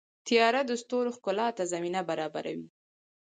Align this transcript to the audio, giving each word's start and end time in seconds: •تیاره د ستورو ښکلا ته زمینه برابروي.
•تیاره 0.27 0.61
د 0.65 0.71
ستورو 0.81 1.15
ښکلا 1.17 1.47
ته 1.57 1.63
زمینه 1.73 2.01
برابروي. 2.09 2.67